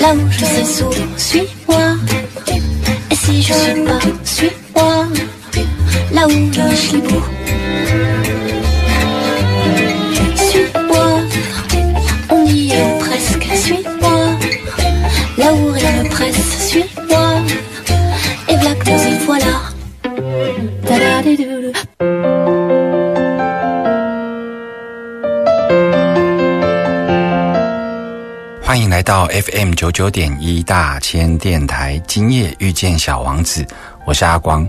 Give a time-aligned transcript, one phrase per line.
[0.00, 1.96] Là où je sais sourd, suis-moi.
[3.10, 5.06] Et si je suis pas, suis-moi,
[6.12, 7.22] là où je suis beau.
[29.46, 33.64] FM 九九点一大千电台，今夜遇见小王子，
[34.04, 34.68] 我是阿光。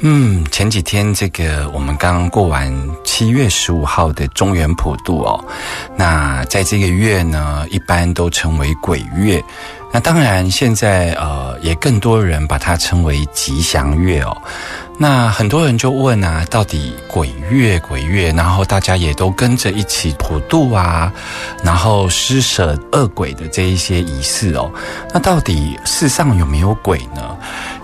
[0.00, 2.72] 嗯，前几天这个我们刚刚过完
[3.04, 5.44] 七月十五号的中原普渡哦，
[5.96, 9.42] 那在这个月呢，一般都称为鬼月。
[9.90, 14.36] 那当然，现在呃，也更多人把它称为吉祥月哦。
[14.98, 21.10] 那很多人就问啊，到底鬼月鬼月，然后大家也都跟着一起普渡啊，
[21.62, 24.70] 然后施舍恶鬼的这一些仪式哦。
[25.14, 27.36] 那到底世上有没有鬼呢？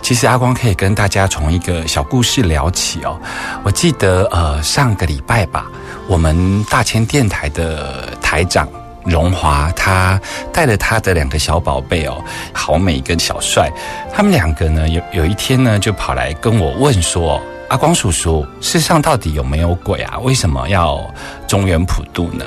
[0.02, 3.18] 其实阿光可以跟大家从一个小故事聊起哦。
[3.62, 5.66] 我记得呃上个礼拜吧，
[6.06, 8.68] 我们大千电台的台长。
[9.04, 10.20] 荣华他
[10.52, 13.70] 带了他的两个小宝贝哦，好美跟小帅，
[14.12, 20.18] 他们两个呢有有一天呢就跑来跟我问说：“阿光叔叔，世上到底有没有鬼啊？
[20.20, 20.98] 为什么要
[21.46, 22.44] 中原普渡呢？”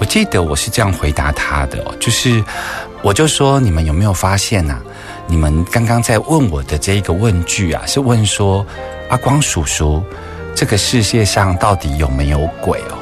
[0.00, 2.42] 我记得我是这样回答他的哦，就是
[3.02, 4.80] 我就说你们有没有发现呐、啊？
[5.26, 8.64] 你们刚刚在问我的这一个问句啊，是问说
[9.10, 10.02] 阿光叔叔，
[10.54, 12.96] 这个世界上到底有没有鬼哦？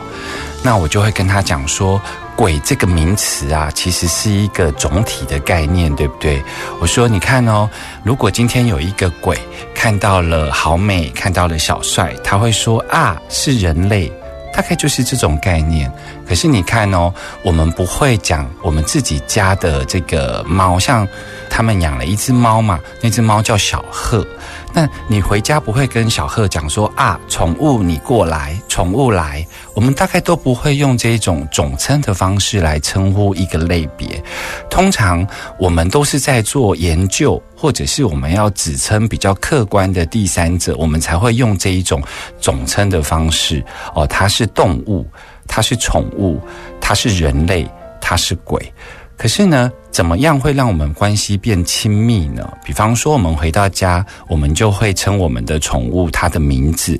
[0.64, 2.02] 那我就会跟他讲说。
[2.38, 6.40] 鬼这个名词啊，其实是一个总体的概念，对不对？
[6.80, 7.68] 我说，你看哦，
[8.04, 9.36] 如果今天有一个鬼
[9.74, 14.08] 看到了好美，看到了小帅，他会说啊，是人类，
[14.54, 15.92] 大概就是这种概念。
[16.28, 17.12] 可是你看哦，
[17.42, 21.08] 我们不会讲我们自己家的这个猫，像
[21.50, 24.24] 他们养了一只猫嘛，那只猫叫小鹤。
[24.72, 34.22] 那你回家不会跟小贺讲说啊，宠物你过来，宠物来，我们大概都不会用这种总称的方式来称呼一个类别。
[34.70, 35.26] 通常
[35.58, 42.02] 我们都是在做研究，或者是我们要指称比较客观的第三者，我们才会用这一种
[42.38, 43.64] 总称的方式。
[43.94, 45.06] 哦，它是动物，
[45.46, 46.40] 它是宠物，
[46.80, 47.68] 它是人类，
[48.00, 48.72] 它是鬼。
[49.18, 52.48] 可是呢，怎么样会让我们关系变亲密呢？
[52.64, 56.98] 比方说，我们回到家，我们就会称我们的宠物它的名字。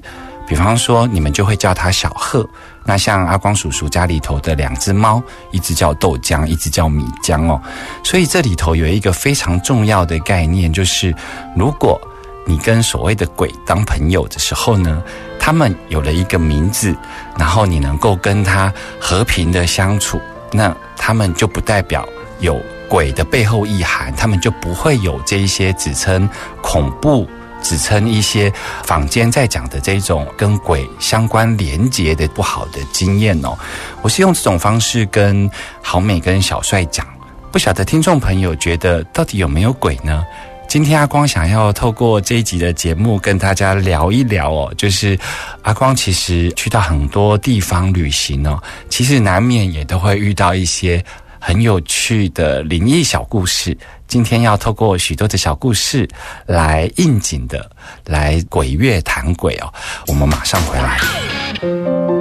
[0.48, 2.44] 比方说，你们就会叫它小鹤。
[2.84, 7.60] 那像阿光叔叔家里头的两只猫，一只叫豆浆，一只叫米浆哦。
[8.02, 11.14] 所以这里头有一个非常重要的概念，就是
[11.54, 12.00] 如果
[12.44, 15.02] 你跟所谓的鬼当朋友的时候呢，
[15.38, 16.96] 他们有了一个名字，
[17.38, 20.18] 然后你能够跟他和平的相处。
[20.52, 22.08] 那他们就不代表
[22.40, 26.28] 有鬼的背后意涵，他们就不会有这一些只称
[26.62, 27.28] 恐怖、
[27.62, 28.52] 只称一些
[28.84, 33.56] 坊间在讲的这种跟鬼相关连结的不好的经验哦。
[34.02, 35.50] 我是用这种方式跟
[35.82, 37.06] 好美跟小帅讲，
[37.52, 40.24] 不晓得听众朋友觉得到底有没有鬼呢？
[40.68, 45.18] 今天阿光想要透过这一集的节目跟大家聊一聊哦，就是
[45.62, 51.02] 阿光其实去到很多地方旅行哦，其实难免也都会遇到一些
[51.38, 53.76] 很有趣的灵异小故事。
[54.06, 56.06] 今天要透过许多的小故事
[56.44, 57.70] 来应景的
[58.04, 59.72] 来鬼月谈鬼哦，
[60.06, 62.17] 我们马上回来。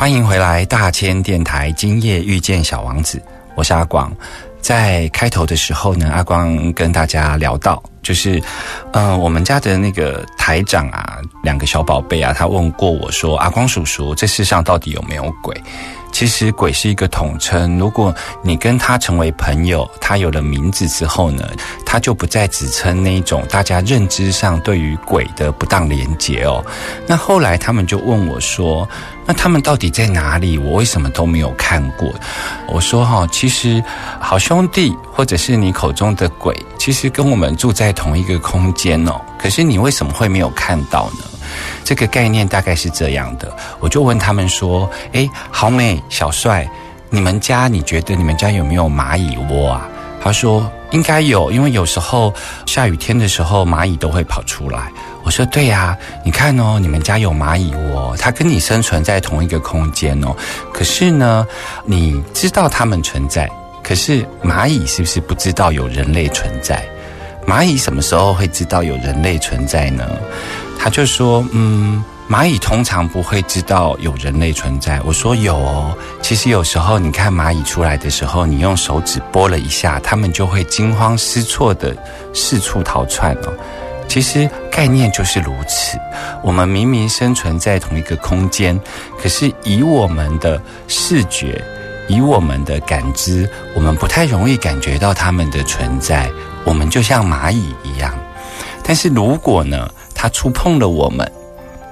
[0.00, 3.22] 欢迎回来，大千电台，今夜遇见小王子，
[3.54, 4.10] 我是阿广。
[4.58, 8.42] 在开头的时候呢，阿光跟大家聊到，就是，
[8.94, 15.54] 呃，我们家的那个台长啊，两个小宝贝啊，他问过我说：“阿光叔叔，这世上到底有没有鬼？”
[16.12, 21.48] 其实鬼是一个统称，如果你跟他成为朋友，他有了名字之后呢，
[21.86, 26.64] 他就不再只称那一种大家认知上对于鬼的不当连结哦。
[27.06, 28.88] 那后来他们就问我说
[29.24, 30.58] ：“那他们到底在哪里？
[30.58, 32.12] 我为什么都没有看过？”
[32.68, 33.82] 我说：“哈，其实
[34.18, 39.20] 好兄弟或者是你口中的鬼，其实跟我们住在同一个空间哦。
[39.38, 41.24] 可是你为什么会没有看到呢？
[41.84, 43.50] 这个概念大概是这样的。
[43.80, 46.68] 我就问他们说：“诶，好美，小帅，
[47.08, 49.88] 你们家你觉得你们家有没有蚂蚁窝啊？”
[50.22, 52.32] 他说：“应该有，因为有时候
[52.66, 54.90] 下雨天的时候蚂蚁都会跑出来。”
[55.24, 60.34] 我说：“对呀，你看哦，你们家有蚂蚁窝，它跟你生存在同一个空间哦。
[60.74, 61.46] 可是呢，
[61.84, 63.48] 你知道它们存在，
[63.82, 66.82] 可是蚂蚁是不是不知道有人类存在？
[67.46, 70.06] 蚂蚁什么时候会知道有人类存在呢？”
[70.82, 75.00] 他就说：“嗯。”蚂蚁通常不会知道有人类存在。
[75.00, 81.96] 我说有哦，其实有时候你看蚂蚁出来的时候，你用手指拨了一下，它们就会惊慌失措的
[82.32, 83.52] 四处逃窜哦。
[84.06, 85.98] 其实概念就是如此。
[86.40, 88.80] 我们明明生存在同一个空间，
[89.20, 91.60] 可是以我们的视觉，
[92.06, 96.30] 以我们的感知，我们不太容易感觉到它们的存在。
[96.62, 98.16] 我们就像蚂蚁一样，
[98.84, 99.90] 但是如果呢，
[100.22, 101.26] 它触碰了我们。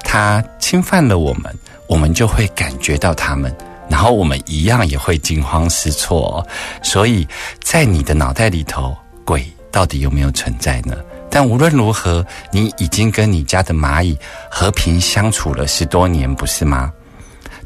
[0.04, 1.44] 它侵犯了我们，
[1.86, 3.50] 我们就会感觉到它们，
[3.88, 6.46] 然后我们一样也会惊慌失措。
[6.82, 7.26] 所以
[7.62, 8.94] 在你的脑袋里头，
[9.24, 10.94] 鬼到底有没有存在呢？
[11.30, 12.22] 但无论如何，
[12.52, 14.14] 你已经跟你家的蚂蚁
[14.50, 16.92] 和平相处了十多年，不是吗？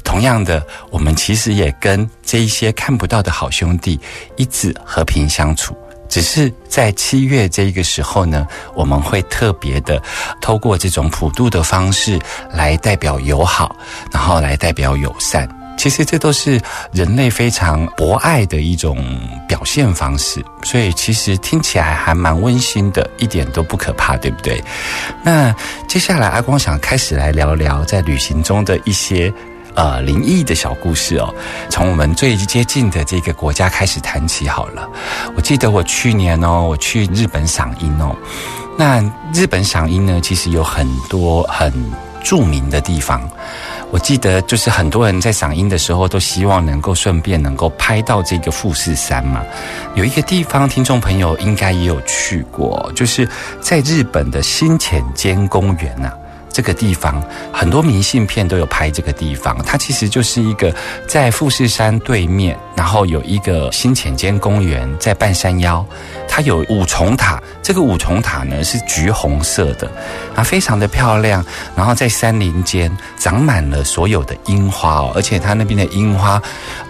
[0.01, 3.99] 同样的，我们其实也跟这一些看不到的好兄弟
[4.37, 5.75] 一直和平相处。
[6.13, 8.45] 只是在七月这一个时候呢，
[8.75, 9.99] 我们会特别的
[10.39, 12.19] 透过这种普渡的方式
[12.51, 13.75] 来代表友好，
[14.11, 15.49] 然后来代表友善。
[15.75, 16.61] 其实这都是
[16.91, 19.03] 人类非常博爱的一种
[19.47, 24.63] 表现方式，所以其实听起来还蛮温馨的，一点都不可怕，对不对？
[25.23, 25.51] 那
[25.87, 29.33] 接下来阿光想开始来聊聊在旅行中的一些。
[29.75, 31.33] 呃，灵异的小故事哦，
[31.69, 34.87] 从我们最接近的这个国家开始谈起好了。
[35.35, 38.15] 我记得我去年哦，我去日本赏樱哦。
[38.77, 39.01] 那
[39.33, 41.71] 日本赏樱呢，其实有很多很
[42.23, 43.27] 著名的地方。
[43.91, 49.43] 我记得就是很多人在赏樱的时候，都希望能够顺便能够拍到这个富士山嘛。
[49.93, 53.27] 有一个地方，听众朋友应该也有去过，就是
[53.61, 56.11] 在日本的新浅间公园呐。
[56.53, 57.21] 这个地方
[57.51, 60.73] 很多明信片都有拍这个地方，它其实就是一个
[61.07, 65.83] 在富士山对面，然后有一个新浅间公园在半山腰，
[66.27, 69.91] 它有五重塔，这个五重塔呢是橘红色的，
[70.35, 71.43] 啊，非常的漂亮，
[71.75, 76.39] 然后在山林间长满了所有的樱花哦，而且它那边的樱花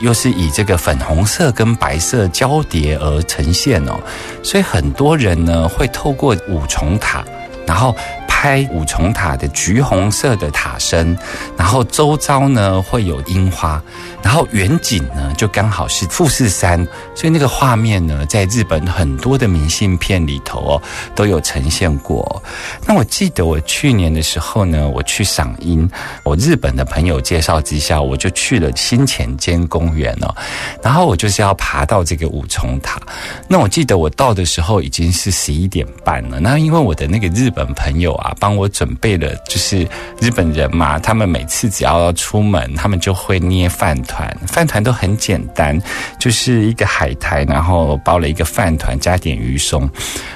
[0.01, 3.97] 又是以这个粉红色跟白色交叠而呈现哦，
[4.43, 7.23] 所以很多人呢会透过五重塔，
[7.65, 7.95] 然后。
[8.43, 11.17] 开五重塔的橘红色的塔身，
[11.57, 13.81] 然后周遭呢会有樱花，
[14.21, 16.85] 然后远景呢就刚好是富士山，
[17.15, 20.81] 所以那个画面呢在日本很多的明信片里头哦
[21.15, 22.43] 都有呈现过。
[22.85, 25.89] 那我记得我去年的时候呢，我去赏樱，
[26.25, 30.35] 我日本的朋友介绍之下，我就去了新浅间公园哦，
[30.81, 33.01] 然后我就是要爬到这个五重塔。
[33.47, 38.31] 那我记得我到的时候已经是十一点半了，那因为我的那个日本朋友啊。
[38.39, 39.87] 帮我准备了，就是
[40.19, 45.79] 日本人嘛，他们每次只要出门，他们就会捏饭团，饭团都很简单，
[46.19, 49.89] 就是一个海苔，然后包了一个饭团，加点鱼松。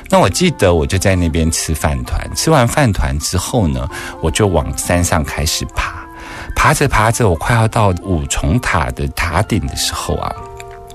[0.10, 3.88] 那我记得我就在那边吃饭团，吃完饭团之后呢，
[4.22, 5.94] 我就往山上开始爬，
[6.56, 10.34] 爬着爬着，我快要到五重塔的塔顶的时候啊，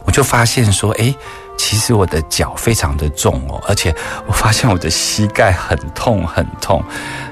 [0.04, 1.14] 我就发现说，哎。
[1.56, 3.94] 其实我的脚非常的重哦，而且
[4.26, 6.82] 我发现我的膝盖很痛很痛。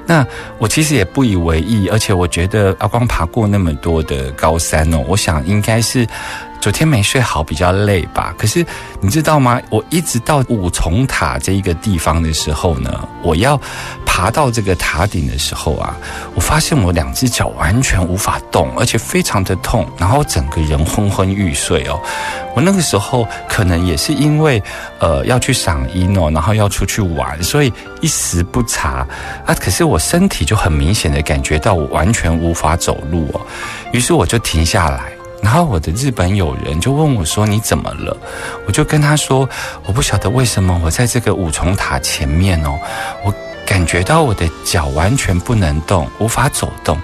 [0.07, 0.27] 那
[0.59, 6.07] 我其实也不以为意，而且我觉得阿光爬过那么多的高山哦，我想应该是。
[6.61, 8.35] 昨天没睡好，比较累吧。
[8.37, 8.65] 可是
[9.01, 9.61] 你知道吗？
[9.71, 13.59] 我一直到五重塔这一个地方的时候呢，我要
[14.05, 15.97] 爬到这个塔顶的时候啊，
[16.35, 21.99] 我发现我两只脚完全无法动，而且非常的痛，然后整个人昏昏欲睡哦。
[22.55, 24.63] 我那个时候可能也是因为
[24.99, 29.07] 呃要去赏樱哦，然后要出去玩，所以一时不察
[29.47, 29.55] 啊。
[29.55, 33.41] 可是我身体就很明显的感觉到我完全无法走路哦，
[33.93, 35.20] 于是我就停下来。
[35.43, 38.17] 然后我的日本友人就问我说：“你怎么了？”
[38.67, 39.49] 我就跟他说
[39.87, 42.79] ：“我不晓得为什么我在这个五重塔前面哦，
[43.25, 43.35] 我
[43.67, 46.99] 感觉到我的脚完全不能动，无法走动。”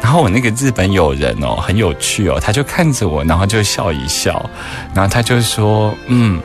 [0.00, 4.48] 然后我那个日本友人哦，很有趣哦，他就看着我，然后就笑一笑，
[4.94, 6.40] 然后他就说：“嗯，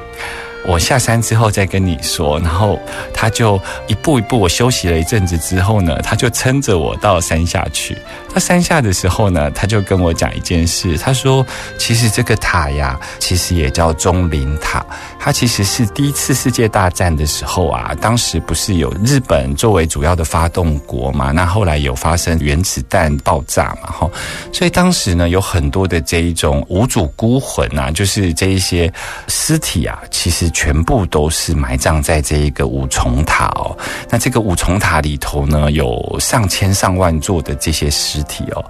[0.65, 2.39] 我下山之后再跟你说。
[2.39, 2.79] 然后
[3.13, 7.95] 他就一步一步，我休息了一阵子之后呢，他就撑着我到山下去。
[8.35, 11.45] 到山下的时候呢，他就跟我讲一件事，他说
[11.79, 14.85] ：“其实这个塔呀，其实也叫钟灵塔。
[15.17, 21.31] 它其实是第一次世界大战的时候啊，当时不是有日本作为主要的发动国嘛？
[21.31, 23.89] 那后来有发生原子弹爆炸嘛？
[23.89, 24.11] 哈，
[24.51, 28.91] 所以当时呢，有很多的这一种无主孤魂啊，就是这一些
[29.29, 33.75] 尸体啊，其实全部都是埋葬在这一个五重塔哦。
[34.09, 38.65] 那这个五重塔里头呢，有上千上万座的这些尸体哦。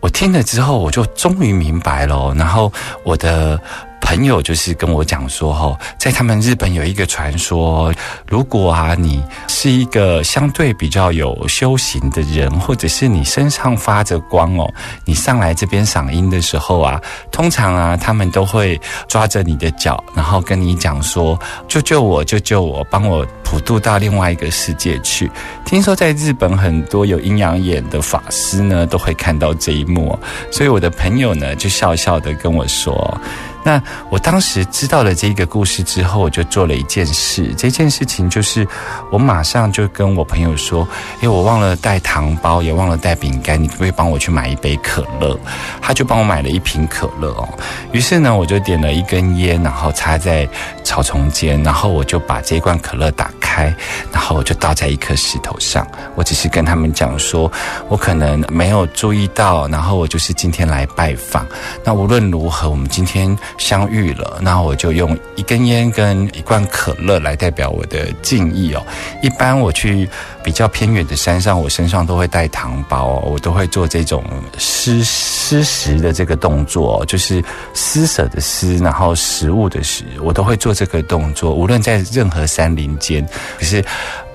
[0.00, 2.32] 我听了之后，我就终于明白了。
[2.34, 2.72] 然后
[3.02, 3.60] 我的。
[4.00, 7.92] 朋友就是跟我讲说，哈，在他们日本有一个传说，
[8.26, 14.72] 如果啊你是一个相对比较有修行的人，或者是你身上发着光哦，
[15.04, 17.00] 你上来这边赏樱的时候啊，
[17.30, 21.38] 通常啊他们都会抓着你的脚，然后跟你讲说，
[21.68, 25.30] 救救我，救救我，帮我普渡到另外一个世界去。
[25.66, 30.18] 听说在日本很多有阴阳眼的法师呢，都会看到这一幕，
[30.50, 33.20] 所以我的朋友呢就笑笑的跟我说。
[33.68, 37.52] 那我当时知道了这个故事之后，我就做了一件事。
[37.54, 38.66] 这件事情就是，
[39.12, 40.88] 我马上就跟我朋友说
[41.20, 45.38] ：“哎，我忘了带糖包，也忘了带饼干，你可不可以帮我去买一杯可乐？”
[45.82, 47.46] 他就帮我买了一瓶可乐哦。
[47.92, 50.48] 于是呢，我就点了一根烟，然后插在
[50.82, 53.64] 草丛间，然后我就把这罐可乐打开，
[54.10, 55.86] 然后我就倒在一颗石头上。
[56.14, 57.52] 我只是跟他们讲说，
[57.90, 61.46] 我可能没有注意到，然后我就是今天来拜访。
[61.84, 63.36] 那无论如何，我们今天。
[63.58, 68.82] 相遇了，那我就用一根烟跟一罐可乐来代表我的敬意哦。
[69.20, 70.08] 一般我去
[70.42, 74.24] 比较偏远的山上，我身上都会带糖包，我都会做这种
[74.58, 81.52] 施施食的这个动作，就是施舍的施，然后食物的食，我都会做这个动作。
[81.52, 83.26] 无论在任何山林间，
[83.58, 83.84] 可是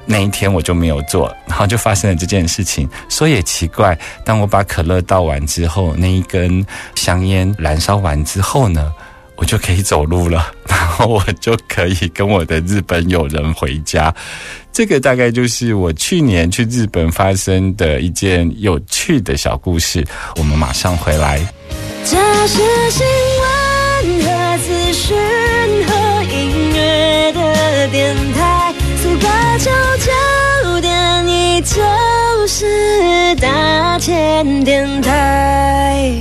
[0.06, 2.90] 那一天我就没有做，然后就发生了这件事情。
[3.08, 8.92] 说也奇怪，当我把可乐倒完之后，那一根香烟燃烧完之后呢？
[9.44, 14.16] 我就可以走路了，然后我就可以跟我的日本友人回家。
[14.72, 20.02] 这个大概就是我去年去日本发生的一件有趣的小故事。
[20.38, 21.46] 我们马上回来。
[22.06, 22.16] 这
[22.48, 22.58] 是
[22.90, 23.06] 新
[23.42, 25.18] 闻和资讯
[25.88, 28.74] 和音乐的电台，
[29.04, 29.28] 苏格
[29.60, 29.70] 九
[30.06, 31.82] 九点一九
[32.48, 36.16] 是大千电台。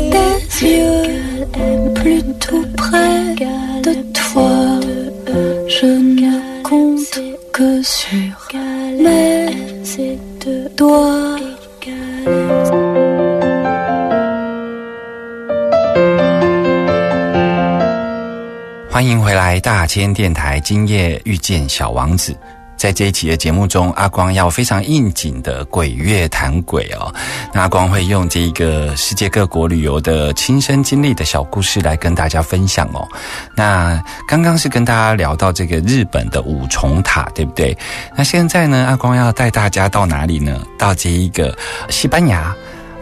[18.89, 20.59] 欢迎回来，大千电台。
[20.59, 22.35] 今夜遇见小王子，
[22.81, 27.13] 在这一期的节目中，阿光要非常应景的鬼月谈鬼哦。
[27.53, 33.07] 那阿光会用这一个世界各国旅游的亲身经历的小故事来跟大家分享哦。
[33.55, 37.77] 那刚刚是跟大家聊到这个日本的五重塔，对不对？
[38.17, 40.59] 那现在呢，阿光要带大家到哪里呢？
[40.79, 41.55] 到这一个
[41.91, 42.51] 西班牙。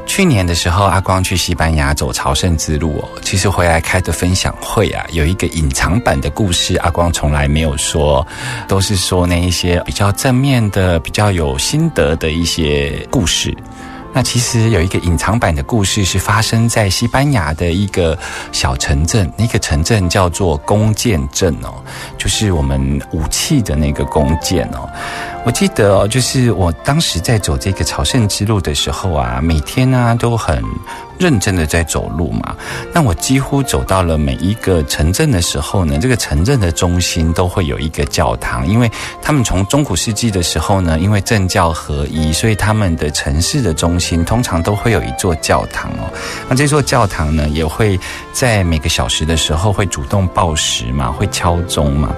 [0.09, 3.07] 去年的时候，阿光去西班牙走朝圣之路哦。
[3.21, 8.25] 其实回来开的分享会啊，有一个隐藏版的故事，阿光从来没有说，
[8.67, 13.55] 都是说那一些比较正面的、比较有心得的一些故事。
[14.11, 18.17] 那其实有一个隐藏版的故事，是发生在西班牙的一个
[18.51, 21.75] 小城镇，那个城镇叫做弓箭镇哦，
[22.17, 24.89] 就是我们武器的那个弓箭哦。
[25.49, 30.63] 我记得哦，就是我当时在走这个朝圣之路的时候啊，每天呢都很。
[31.19, 32.55] 认真的在走路嘛？
[32.93, 38.89] 那我几乎走到了每一个城镇的时候呢，这个城镇的中心都会有一个教堂，因为
[39.21, 46.09] 他们从中古世纪的时候呢，因为政教合一，所以他们的城市的中心通常都会有一座教堂哦。
[46.47, 47.99] 那这座教堂呢，也会
[48.31, 52.15] 在每个小时的时候会主动报时嘛，会敲钟嘛。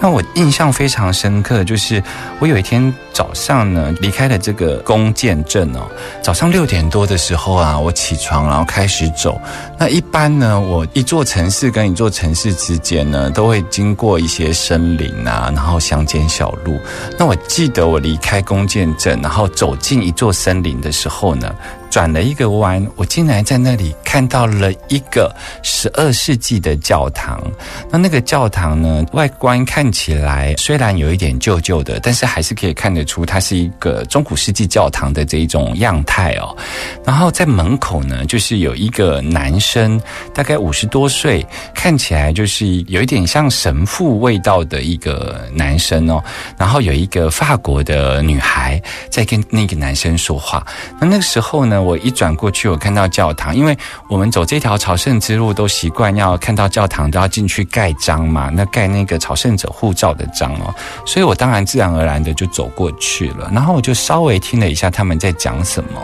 [0.00, 2.00] 那我印象非常深刻，就是
[2.38, 2.73] 我有一天
[3.12, 5.80] 早上呢，离开了这个弓箭镇哦，
[6.22, 8.44] 早上六点多的时候啊，我起床。
[8.44, 9.40] 然后开始走。
[9.78, 16.78] 那一般呢，我一座城市跟一座城市之间呢，都会经过一些森林啊，然后乡间小路。
[17.18, 21.54] 那我记得我离开弓箭镇，然后走进一座森林的时候呢，
[21.94, 23.94] 转了一个弯，我竟然在那里。
[24.14, 25.34] 看到了一个
[25.64, 27.42] 十二世纪的教堂。
[27.90, 36.56] 那那个教堂呢，外观看起来虽然有一点旧旧的，但是还是可以看得出它是一个中古世纪教堂的这一种样态哦。
[37.04, 40.00] 然后在门口呢，就是有一个男生，
[40.32, 46.22] 大概五十多岁，看起来就是有一点像神父味道的一个男生哦。
[46.56, 50.64] 然后有一个法国的女孩在跟那个男生说话。
[51.00, 53.76] 那那个时候呢，我一转过去，我看到教堂，因为
[54.08, 60.74] 我们走这条朝圣之路都习惯要看到教堂都要进去盖章嘛，那盖那个朝圣者护照的章哦，
[61.04, 63.50] 所以我当然自然而然的就走过去了。
[63.52, 66.00] 然后我就稍微听了一下他们在讲什么，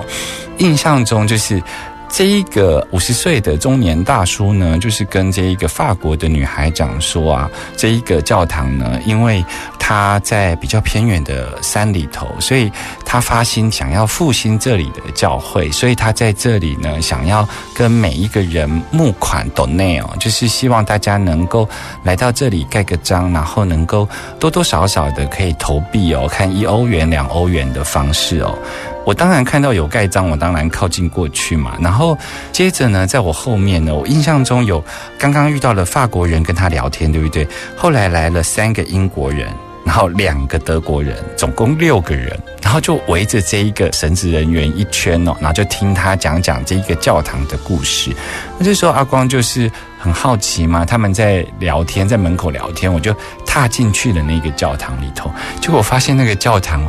[0.58, 1.62] 印象中就是。
[2.10, 9.42] 这一个五十岁的中年大叔呢，就是跟这一个法国的女孩讲说啊，这一个教堂呢，因为
[9.78, 12.70] 他在比较偏远的山里头，所以
[13.06, 21.66] 他发心想要复兴这里的教会，所以他在这里呢，想要跟每一个人募款 donate，就是希望大家能够
[22.02, 24.06] 来到这里盖个章，然后能够
[24.38, 28.58] 多多少少的可以投币哦，看一欧元、两欧元的方式哦。
[29.10, 31.76] 我当然看到有盖章，我当然靠近过去嘛。
[31.80, 32.16] 然后
[32.52, 34.80] 接着呢，在我后面呢，我印象中有
[35.18, 37.44] 刚刚遇到了法国人跟他聊天，对不对？
[37.76, 39.48] 后来来了三个英国人，
[39.84, 48.14] 然后两个德国人，总共六个人，然后就围着这一个神职人员一圈哦，然后就听他讲讲这一个教堂的故事。
[48.58, 49.68] 那这时候阿光就是
[50.00, 53.14] 很好奇嘛，他们在聊天，在门口聊天，我就
[53.46, 55.30] 踏进去了那个教堂里头，
[55.60, 56.80] 结果发现那个教堂。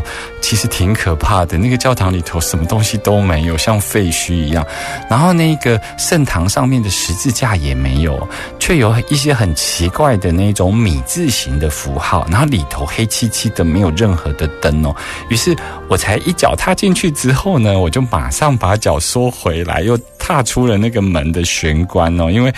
[0.41, 4.65] 其实挺可怕的，那个教堂里头什么东西都没有，像废墟一样。
[5.07, 8.27] 然后那个圣堂上面的十字架也没有，
[8.57, 12.27] 却有一些很奇怪的那种米字形的符号。
[12.29, 14.93] 然后里头黑漆漆的，没有任何的灯哦。
[15.29, 15.55] 于是
[15.87, 22.31] 我才一脚踏进去之后呢，我就马上把脚缩回来，又踏出了那个门的玄关哦。
[22.31, 22.51] 因为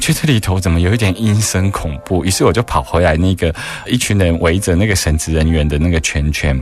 [0.00, 3.54] 觉得里头怎么有一点阴森恐怖，于是我就跑回来，那个
[3.86, 6.60] 一群人围着那个神职人员的那个圈圈。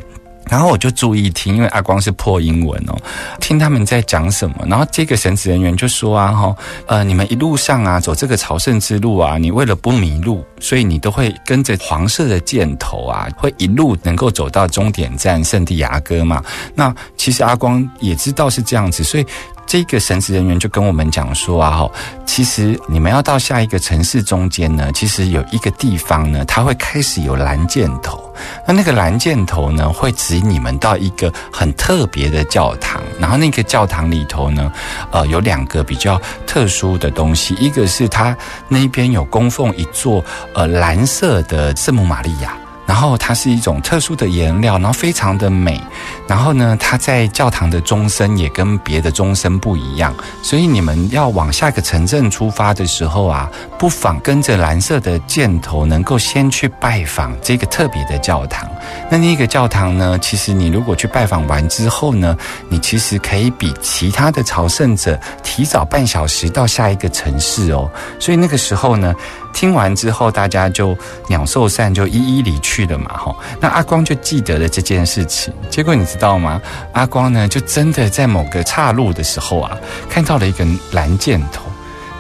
[0.51, 2.97] 然后我就注意听，因为阿光是破英文哦，
[3.39, 4.57] 听他们在讲什么。
[4.67, 16.43] 然后这个神职人员就说啊，哈，呃，你们一路上啊，走这个朝圣之路啊，你为了不迷路，所以你都会跟着黄色的箭头啊，会一路能够走到终点站圣地亚哥嘛。
[16.75, 19.27] 那其实阿光也知道是这样子，所以。
[19.69, 21.91] 这个神职人员就跟我们讲说啊，哈，
[22.25, 28.19] 其实你们要到下一个城市中间呢，其实有一个地方呢，它会开始有蓝箭头。
[28.67, 33.03] 那那个蓝箭头呢，会指引你们到一个很特别的教堂。
[33.21, 34.73] 然后那个教堂里头呢，
[35.11, 38.35] 呃，有两个比较特殊的东西，一个是它
[38.69, 42.57] 那边有供奉一座呃蓝色的圣母玛利亚。
[42.89, 45.79] 然后它是一种特殊的颜料，然后非常的美。
[46.27, 50.15] 然后呢，它在教堂的钟声也跟别的钟声不一样。
[50.43, 53.47] 所以你们要往下个城镇出发的时候啊，
[53.79, 58.67] 不妨跟着蓝色的箭头，能够先去拜访这个特别的教堂。
[59.11, 62.35] 那那个教堂呢，其实你如果去拜访完之后呢，
[62.71, 67.91] 你其实可以比其他的朝圣者提早半小时到下一个城市哦。
[68.19, 69.15] 所以那个时候呢。
[69.55, 70.97] 听完之后，大家就
[71.27, 73.35] 鸟兽散，就一一离去去了嘛，哈。
[73.61, 75.53] 那阿光就记得了这件事情。
[75.69, 76.61] 结果你知道吗？
[76.93, 79.77] 阿光呢，就真的在某个岔路的时候啊，
[80.09, 81.65] 看到了一个蓝箭头。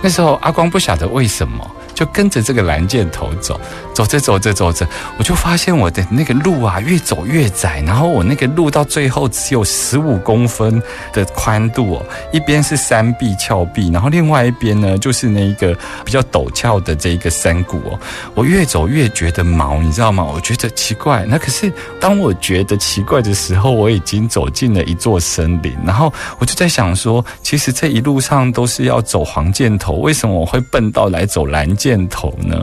[0.02, 1.70] 那时候阿光不晓得为什么。
[1.98, 3.60] 就跟着这个蓝箭头走，
[3.92, 4.86] 走着走着走着，
[5.18, 10.80] 我就发现我的那个路啊越走越窄，然后我那个路到最后只有十五公分
[11.12, 17.98] 的宽度哦，一边是山壁峭壁，然后另外一边呢就是那一个比较陡峭的这一个山谷哦，
[18.32, 20.22] 我越走越觉得毛，你知道吗？
[20.22, 31.87] 我觉得奇怪，那可是当我觉得奇怪的时候，我已经走进了一座森林，然后我就在想说，其实这一路上都是要走黄箭头，为什么我会笨到来走蓝箭？
[31.88, 32.62] 箭头呢？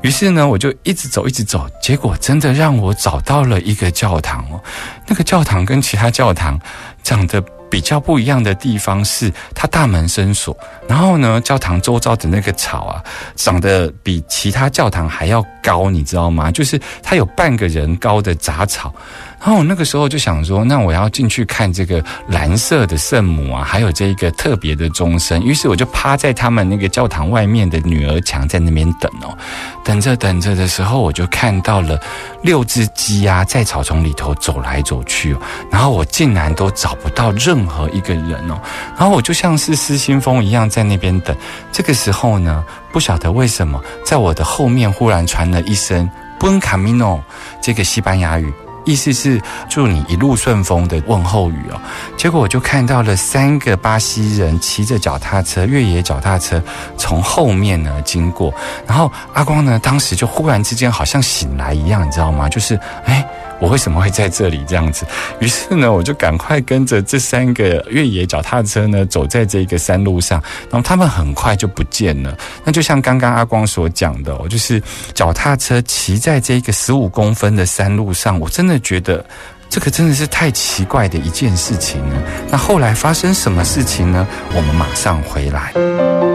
[0.00, 4.58] 于是呢，我就一直走，一直走，结果真的让我找到了一个教堂哦。
[5.06, 6.58] 那个教堂跟其他教堂
[7.02, 10.56] 长得比较不一样的地方是，它大门深锁，
[10.88, 13.04] 然后呢，教堂周遭的那个草啊，
[13.36, 16.50] 长得比其他教堂还要高，你知道吗？
[16.50, 18.94] 就是它有半个人高的杂草。
[19.40, 25.42] 然后我那个时候就想说，那我要进去看这个蓝色的圣母啊，还有这一个特别的钟声。
[25.42, 29.36] 于是我就趴在他们那个教堂外面的女儿墙，在那边等哦，
[29.84, 32.00] 等着等着的时候，我就看到了
[32.42, 35.40] 六只鸡啊，在草丛里头走来走去哦。
[35.70, 38.58] 然后我竟然都找不到任何一个人哦。
[38.96, 41.36] 然后我就像是失心疯一样在那边等。
[41.70, 47.18] 这个时候呢，不晓得为什么，在我的后面忽然传了一声 “buen camino”，
[47.60, 48.54] 这个西班牙语。
[48.84, 51.80] 意思是祝你一路顺风的问候语哦。
[52.16, 56.62] 结果我就看到了三个巴西人骑着脚踏车，越野脚踏车
[56.96, 58.54] 从后面呢经过，
[58.86, 62.48] 然后阿光呢当时就忽然之间好像醒来一样，你知道吗？
[62.48, 63.26] 就是哎。
[63.60, 65.06] 我为什么会在这里这样子？
[65.40, 70.42] 于是呢，我就赶快跟着这三个越野脚踏车呢，走在这个山路上。
[70.70, 72.36] 然后他们很快就不见了。
[72.64, 74.82] 那就像刚刚阿光所讲的，哦，就是
[75.14, 79.24] 脚踏车骑在这个十五公分的山路上，我真的觉得
[79.68, 82.22] 这个真的是太奇怪的一件事情了。
[82.50, 84.26] 那后来发生什么事情呢？
[84.54, 86.33] 我们马上回来。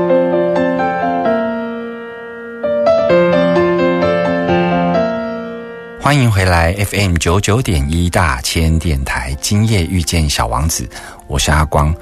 [6.10, 10.90] 欢迎回来，FM 九九点一大千电台，今夜遇见小王子。
[11.30, 11.94] 我是阿光，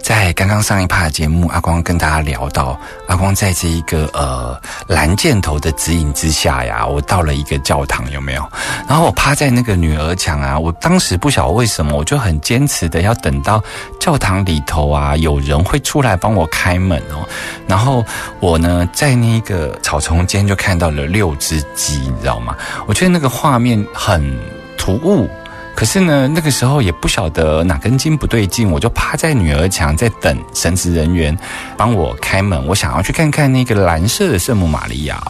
[0.00, 8.48] 在刚刚上一趴的节目，阿光跟大家聊到，阿光在这一个呃蓝箭头的指引之下呀，我到了一个教堂，有没有？
[8.88, 13.60] 然后我趴在那个女儿墙啊，我当时不晓得为什么，我就很坚持的要等到
[13.98, 17.26] 教堂里头啊有人会出来帮我开门哦。
[17.66, 18.04] 然后
[18.38, 22.56] 我呢在那个草丛间就看到了六只鸡，你知道吗？
[22.86, 24.38] 我觉得那个画面很
[24.78, 25.28] 突兀。
[25.76, 31.36] 可是呢，那个时候也不晓得哪根筋不对劲，我就趴在女儿墙在等神职人员
[31.76, 35.22] 帮我开门，我想要去看看那个蓝色的圣母玛利亚。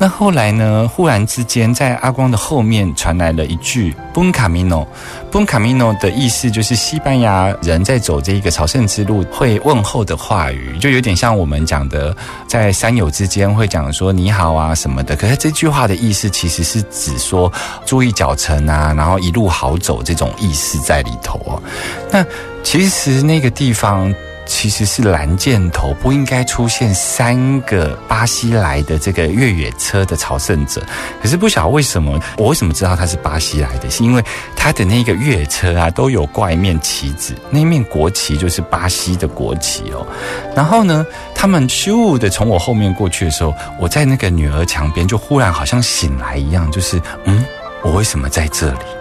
[0.00, 0.88] 那后来呢？
[0.94, 4.86] 忽然之间，在阿光的后面传来了一句 “Bun Camino”。
[5.32, 15.16] Bun Camino 的意思就是西班牙人在走这一个朝圣之路会问候的话语，就有点像我们讲的，在山友之间会讲说“你好啊”什么的。
[15.16, 17.52] 可是这句话的意思其实是指说
[17.84, 21.60] 注意脚程啊，然后一路好走这种意思在里头哦。
[22.08, 22.24] 那
[22.62, 24.14] 其实那个地方。
[24.48, 30.82] 其实是蓝箭头不应该出现三个巴西来的这个越野车的朝圣者，
[31.22, 33.88] 可是不晓得为什么，我为什么知道他是巴西来的？
[33.90, 34.24] 是因为
[34.56, 40.04] 他的那个越野车啊都有挂一面旗子，那面国旗就是巴西的国旗哦。
[40.56, 47.44] 然后呢，他们咻的从我后面过去的时候，我在那个女儿墙边就忽然好像醒来一样，就是嗯，
[47.82, 48.97] 我为什么在这里？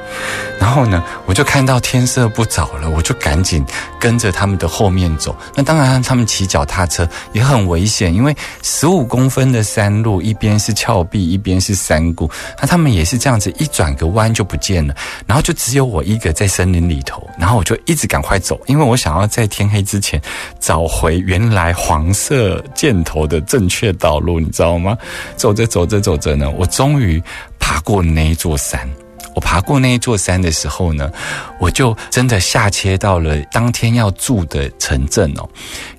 [0.60, 3.64] 然后呢，我就看到天色不早了，我就赶紧
[4.00, 5.36] 跟着他们的后面走。
[5.56, 12.30] 那当然，他们骑脚踏车也很危险，因为十五公分的山路，一边是峭壁，一边是山谷。
[12.60, 14.96] 那他们也是这样子，一转个弯就不见了。
[15.26, 20.22] 然后就只有我一个在森林里头，然后我就一直赶快走，因为我想要在天黑之前
[20.60, 24.98] 找回原来黄色箭头的正确道路，你知道吗？
[25.36, 27.22] 走着走着走着呢，我终于
[27.60, 28.90] 爬过那一座山。
[29.38, 31.12] 我爬过那一座山的时候呢，
[31.60, 35.48] 我就真的下切到了当天要住的城镇哦。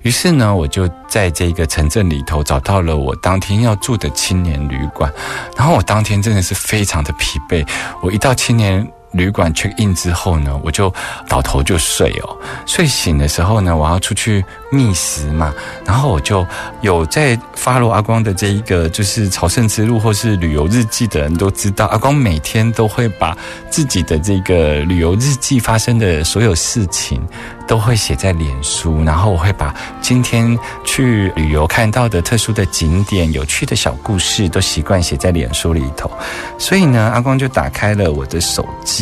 [0.02, 5.08] 于是呢，我就在这个城镇里头找到了我当天要住的青年旅馆。
[5.56, 7.64] 然后我当天真的是非常的疲惫，
[8.02, 8.84] 我一到青年。
[9.12, 10.92] 旅馆 check in 之后呢，我就
[11.28, 12.36] 倒头就睡哦。
[12.66, 15.52] 睡醒的时候呢，我要出去觅食嘛，
[15.84, 16.46] 然后我就
[16.82, 23.36] 有在发罗阿光的这一个就是朝圣之路或是旅游日记的人都知道，阿光每天都会把
[23.70, 27.20] 自己的这个旅游日记发生的所有事情。
[27.68, 36.10] 都会写在脸书，然后我会把今天去旅游看到的特殊的景点、有趣的小故事，都习惯写在脸书里头。
[36.58, 38.97] 所以呢，阿光就打开了我的手机，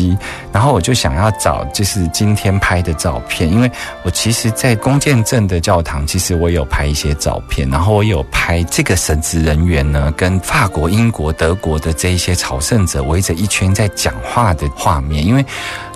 [0.53, 3.71] 然后我就想要找就是今天拍的照片，因为
[4.03, 15.45] 我其实，在弓箭镇的教堂，其实我有拍一些照片，然后我有拍这个神职人员呢，跟法国、英国、德国的这一些朝圣者围着一圈在讲话的画面，因为。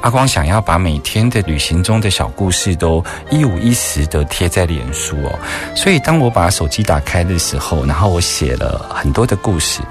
[0.00, 5.38] 阿光想要把每天的旅行中的小故事都一五一十的贴在脸书哦，
[5.76, 9.82] 所以当我把手机打开的时候，然后我写了很多的故事，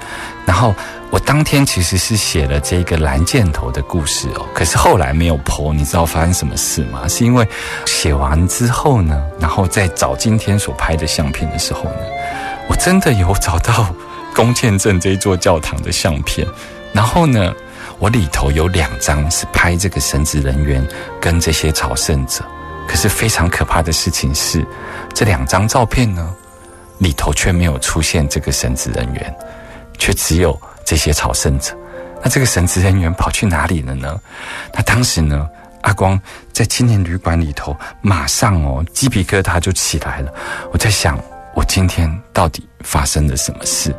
[0.44, 0.74] 然后
[1.10, 7.06] 我当天其实是写了这个蓝箭头的故事哦，可是后来没有剖你知道发生什么事吗？
[7.06, 7.46] 是因为
[7.86, 12.00] 写完之后呢，然后再找今天所拍的相片的时候呢，
[12.68, 13.94] 我真的有找到
[14.34, 16.44] 弓箭镇这座教堂的相片，
[16.92, 17.54] 然后呢。
[18.00, 20.84] 我里头有两张是拍这个神职人员
[21.20, 22.42] 跟这些朝圣者，
[22.88, 24.66] 可是非常可怕的事情是，
[25.14, 26.34] 这两张照片呢，
[26.98, 29.36] 里头却没有出现这个神职人员，
[29.98, 31.76] 却只有这些朝圣者。
[32.22, 34.18] 那这个神职人员跑去哪里了呢？
[34.72, 35.46] 那当时呢，
[35.82, 36.18] 阿光
[36.54, 40.32] 在青年旅馆里头，马上哦，鸡皮疙瘩就起来了。
[40.72, 41.22] 我在想，
[41.54, 43.94] 我今天到底发生了什么事？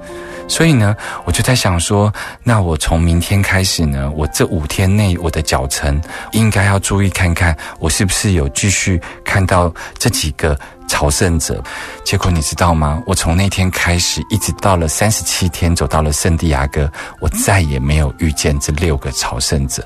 [0.52, 6.00] 所以呢，我就在想说，那我从明天开始呢，我这五天内我的脚程
[6.34, 10.60] 应该要注意看看，我是不是有继续看到这几个。
[10.90, 11.64] 朝圣者。
[12.04, 13.02] 结果你知道吗？
[13.06, 19.82] 我从那天开始，一直到了三十七天，走到了圣地亚哥，我再也没有遇见这六个朝圣者。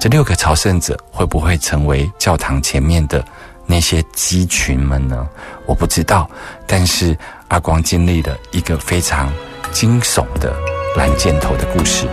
[0.00, 3.24] 这六个朝圣者会不会成为教堂前面的
[3.66, 5.28] 那些鸡群们呢？
[5.64, 6.28] 我不知道。
[6.66, 9.32] 但是阿光经历了一个非常
[9.72, 10.54] 惊悚的
[10.96, 12.06] 蓝箭头的故事。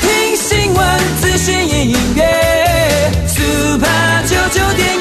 [0.00, 4.95] 听新闻、资讯、音乐，Super 九九点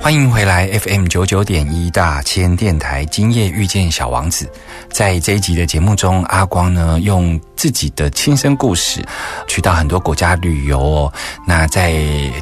[0.00, 4.48] 欢迎回来 FM 九九点一大千电台，今夜遇见小王子。
[4.88, 9.04] 在这一集的节目中，阿光呢用自己的亲身故事，
[9.48, 11.12] 去到很多国家旅游哦。
[11.44, 11.92] 那在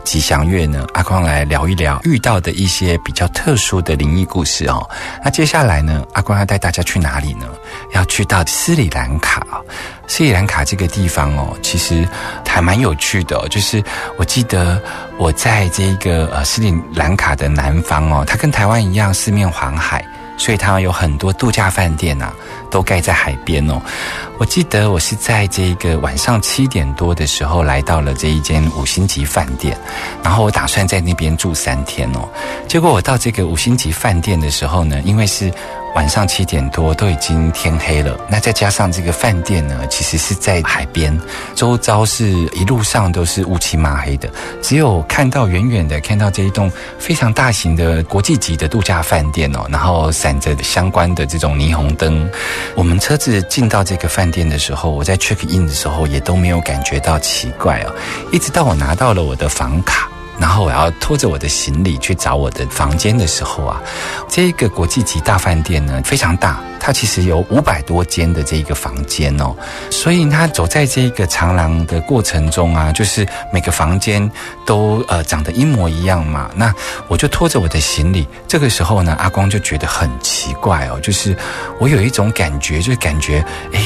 [0.05, 4.87] 吉祥月呢，阿光来聊一聊遇到的一些比较特殊的灵异故事哦。
[5.25, 7.47] 那接下来呢，阿光要带大家去哪里呢？
[7.95, 9.43] 要去到斯里兰卡。
[10.07, 12.07] 斯里兰卡这个地方哦，其实
[12.47, 13.49] 还蛮有趣的、哦。
[13.49, 13.83] 就是
[14.19, 14.81] 我记得
[15.17, 20.05] 我在这个呃斯里兰卡的南方哦，它跟台湾一样四面环海，
[20.37, 22.33] 所以它有很多度假饭店啊，
[22.71, 23.81] 都盖在海边哦。
[24.39, 29.79] 我记得我是在这个晚上七点多的时候来到了这一间五星级饭店，
[30.23, 32.29] 然后我打算在那边住三天哦。
[32.69, 35.51] 结果我到这个五星级饭店的时候呢，因为是
[35.97, 41.19] 晚上七点多都已经天黑了，那再加上这个饭店呢，其实是在海边，
[41.55, 44.29] 周遭是一路上都是乌漆嘛黑的，
[44.61, 52.29] 只有看到远远的看到这一栋非常大型的国际级的度假饭店哦，然后闪着相关的这种霓虹灯。
[52.75, 57.95] 我们车子进到这个饭店的时候，我在 check in 的时候也都没有感觉到奇怪哦，
[58.31, 60.11] 一直到我拿到了我的房卡。
[60.39, 63.83] 然后我要拖着我的行李去找我的房间的时候啊，
[64.29, 69.55] 这个国际级大饭店呢非常大，它其实有五百多间的这一个房间哦，
[69.91, 74.31] 所以它走在这个长廊的过程中啊，就是每个房间
[74.67, 76.51] 都呃长得一模一样嘛。
[76.55, 76.75] 那
[77.09, 81.37] 我就拖着我的行李，这个时候呢，阿光就觉得很奇怪哦，就是
[81.79, 83.81] 我有一种感觉，就是感觉诶。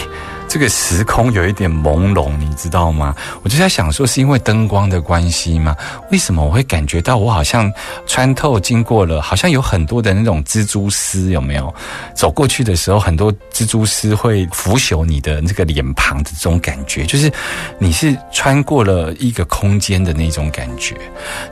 [0.50, 3.14] 这个时空有一点朦胧，你知道吗？
[3.44, 5.76] 我就在想说，是因为灯光的关系吗？
[6.10, 7.72] 为什么我会感觉到我好像
[8.04, 11.72] 穿透经过了，好像有很多的那种蜘蛛丝，有没有？
[12.16, 17.30] 走过去的时候，很多蜘蛛丝会腐朽你的那个脸庞的这种感觉，就是
[17.78, 20.96] 你是穿过了一个空间的那种感觉。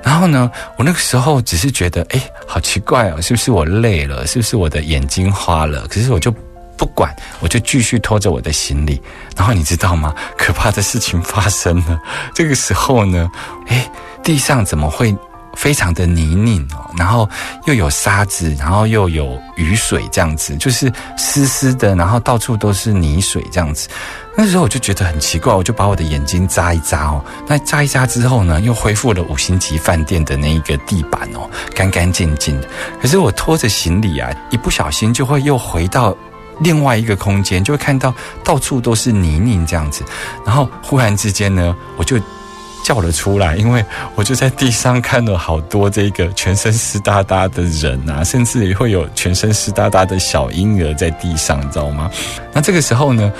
[0.02, 4.26] 然后呢，我那个时候只是觉得，哎，好奇怪哦，是不是我累了？
[4.26, 5.86] 是不是我的眼睛花了？
[5.86, 6.34] 可是我就。
[6.78, 9.02] 不管，我就继续拖着我的行李。
[9.36, 10.14] 然后你知道吗？
[10.38, 12.00] 可怕的事情发生了。
[12.32, 13.28] 这个时候呢，
[13.66, 13.90] 诶，
[14.22, 15.14] 地上怎么会
[15.54, 16.88] 非常的泥泞哦？
[16.96, 17.28] 然后
[17.66, 23.88] 又有沙子，然后又有雨水，这样子就是湿湿的，然后到处都是泥水这样子。
[24.36, 27.24] 那时候我就觉得很奇怪，我就把我的眼睛眨一眨哦。
[27.48, 32.68] 那眨一眨之后呢，又恢复了五星级饭店的那一个地板哦，干干净净的。
[33.02, 36.16] 可是我拖着行李啊，一不小心就会又回到。
[36.60, 40.04] 另外一个空间，就会看到到处都是泥泞这样子，
[40.44, 42.18] 然后忽然之间呢，我就
[42.84, 52.10] 叫了出来，因为我就在地上看了好多这个全身湿哒哒的人啊，甚至也会有全身湿哒哒的小婴儿在地上，你知道吗？
[52.52, 53.32] 那这个时候呢？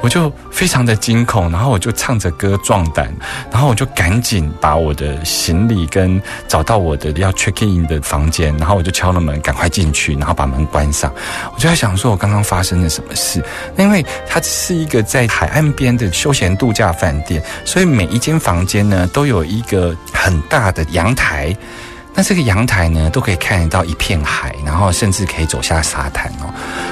[0.00, 3.14] 我就非常的惊恐，然后我就唱着歌壮胆，
[3.50, 11.12] 然后我就赶紧把我的行李跟找到我的要 check in 的房间，然后我就敲了门，赶快进去，然后把门关上。
[11.54, 13.44] 我就在想说，我刚刚发生了什么事？
[13.76, 21.54] 因为它是一个在海岸边的休闲度假饭店，所以每一间房间呢都有一个很大的阳台。
[22.12, 26.49] 那这个阳台呢，都可以看得到一片海，然后甚至可以走下沙滩哦。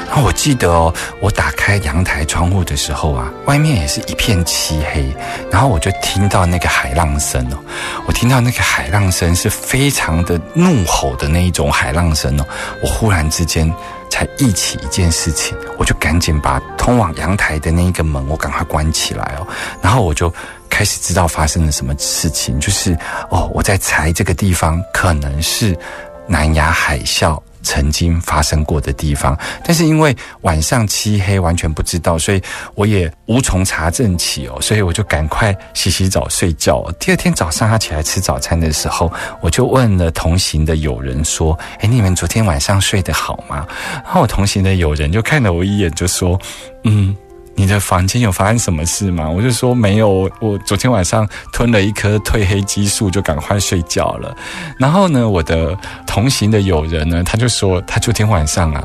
[0.09, 5.15] 然后我记得哦，我打开阳台窗户的时候啊，外面也是一片漆黑，
[5.51, 7.59] 然后我就听到那个海浪声哦，
[8.07, 12.45] 我听到那个海浪声是非常的怒吼的那一种海浪声哦。
[12.83, 13.73] 我忽然之间
[14.11, 19.47] 才忆起一件事情，我就赶紧把通往阳台的那一个门，我赶快关起来哦，
[19.83, 20.33] 然后我就。
[20.71, 22.97] 开始知道发生了什么事情，就是
[23.31, 25.77] 哦，我在猜这个地方可能是
[26.29, 29.39] 南亚海啸曾经发生过的地方。
[29.65, 32.43] 但是因为晚上漆黑，完全不知道，所以
[32.75, 34.59] 我也无从查证起哦。
[34.61, 36.85] 所以我就赶快洗洗澡睡觉。
[36.99, 43.67] 第二天早上他起来吃早餐的时候，我就问了同行的友人说：“哎，你们昨天晚上睡得好吗？”
[44.05, 46.41] 然后我同行的友人就看了我一眼，就说
[46.85, 47.15] ：“嗯。”
[47.59, 49.29] 你的房间有发生什么事吗？
[49.29, 54.33] 我就说没有，我昨天晚上吞了一颗褪黑激素，就赶快睡觉了。
[54.79, 58.85] 然后呢，我的同行的友人呢，他就说他昨天晚上啊，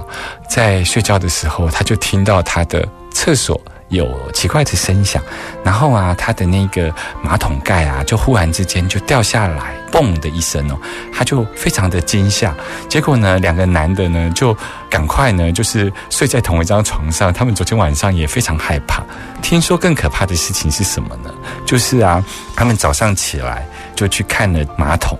[0.49, 3.61] 在睡觉的时候，他就听到他的厕所。
[3.93, 5.21] 有奇怪的声响，
[5.63, 10.77] 然后啊，他的那个马桶盖啊，就忽然之间就掉下来，嘣的一声哦，
[11.13, 12.53] 他就非常的惊吓。
[12.89, 14.57] 结果呢，两个男的呢，就
[14.89, 17.31] 赶快呢，就是睡在同一张床上。
[17.31, 19.03] 他们昨天晚上也非常害怕。
[19.41, 21.31] 听说更可怕的事情是什么呢？
[21.65, 22.23] 就是啊，
[22.55, 25.17] 他们早上起来就去看了马桶。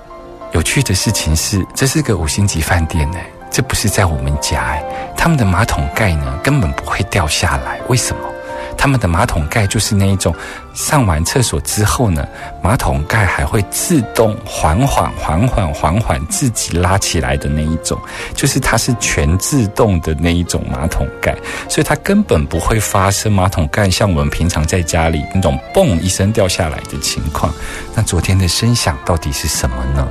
[0.53, 4.83] 有趣的事情是，这是个五星级饭店哎，这不是在我们家哎。
[5.15, 8.32] 他们的马桶盖呢，根本不会掉下来，为什么？
[8.77, 10.33] 他们的马桶盖就是那一种，
[10.73, 12.27] 上完厕所之后呢，
[12.61, 17.99] 马桶盖还会自动缓缓、缓缓、缓缓自己拉起来的那一种，
[18.35, 21.35] 就是它是全自动的那一种马桶盖，
[21.69, 27.53] 所以它根本不会发生马桶盖像我们平常在家里那种嘣一声掉下来的情况。
[27.95, 30.07] 那昨天的声响到底是什么呢？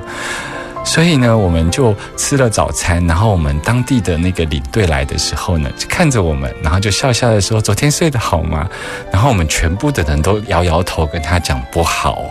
[0.84, 8.68] 所以呢，我们就吃了早餐，然后我们当地的那个领队来的时候呢，就看着我们，然后就笑笑的说：“昨天睡得好吗？”
[9.10, 12.22] 然后我们全部的人都摇摇头，跟他讲不好。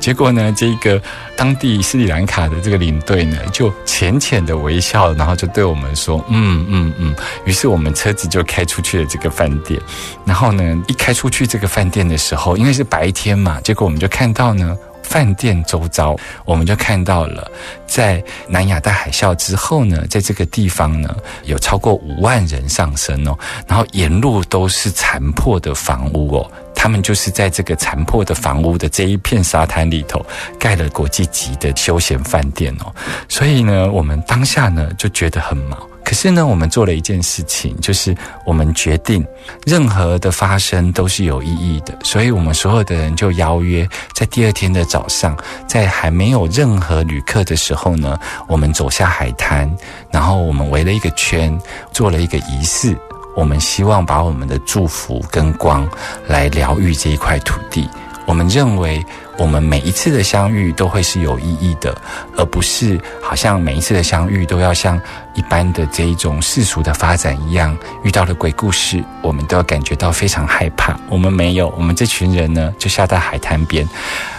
[0.00, 1.00] 结果呢，这个
[1.36, 9.80] 当地斯里兰卡的这个领队呢，就浅浅的微笑，然后就对我们说：“嗯嗯嗯。”于是我们车子就开出去了这个饭店。
[10.24, 14.76] 然后呢，一开出去这个饭店的时候，因为是白天嘛，结果我们就看到呢。
[15.10, 17.50] 饭店周遭，我们就看到了，
[17.84, 30.24] 在南亚大海啸之后呢，在这个地方呢，有超过五万人上升哦，然后沿路都是残破的房屋哦，他们就是在这个残破的房屋的这一片沙滩里头
[30.60, 32.94] 盖了国际级的休闲饭店哦，
[33.28, 35.76] 所以呢，我们当下呢就觉得很毛。
[36.10, 38.12] 可是呢，我们做了一件事情，就是
[38.44, 39.24] 我们决定，
[39.64, 41.96] 任何的发生都是有意义的。
[42.02, 48.18] 所以，我们所有的人就邀约，在第二天的早上，在还没有任何旅客的时候呢，
[48.48, 49.72] 我们走下海滩，
[50.10, 51.56] 然后我们围了一个圈，
[51.92, 52.98] 做了一个仪式。
[53.36, 55.88] 我们希望把我们的祝福跟光
[56.26, 57.88] 来疗愈这一块土地。
[58.30, 59.04] 我们认为。
[59.38, 61.96] 我们每一次的相遇都会是有意义的，
[62.36, 65.00] 而不是好像每一次的相遇都要像
[65.34, 70.94] 一般的这一种世俗的发展一样，遇到了鬼故事，我们都要感觉到非常害怕。
[71.08, 73.88] 我们没有，我们这群人呢，就下在海滩边，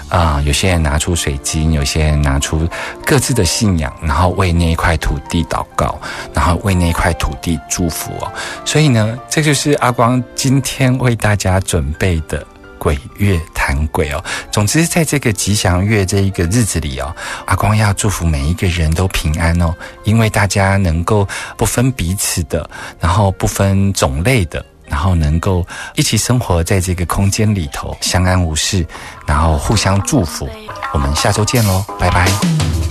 [0.08, 2.70] 啊，有些人拿出水晶，有些人拿出
[3.04, 6.00] 各自的信仰，然后为那一块土地祷告，
[6.32, 8.32] 然后为那一块土地祝福哦。
[8.64, 12.46] 所以呢，这就是阿光今天为大家准备的。
[12.82, 17.16] 鬼月谈鬼哦，总之在这个吉祥月这一个日子里哦，
[17.46, 19.72] 阿光要祝福每一个人都平安哦，
[20.04, 22.68] 因为大家能够不分彼此的，
[23.00, 25.64] 然后不分种类的，然后能够
[25.94, 28.84] 一起生活在这个空间里头，相安无事，
[29.28, 30.50] 然后互相祝福。
[30.92, 32.82] 我们下周见喽，拜拜。